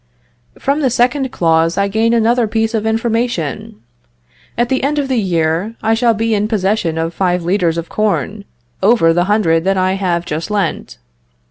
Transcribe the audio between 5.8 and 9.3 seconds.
I shall be in possession of five litres of corn, over the